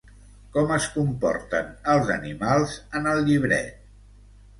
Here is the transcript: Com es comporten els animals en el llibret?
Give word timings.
Com 0.53 0.71
es 0.77 0.85
comporten 0.93 1.69
els 1.93 2.09
animals 2.13 2.73
en 3.01 3.11
el 3.13 3.21
llibret? 3.29 3.85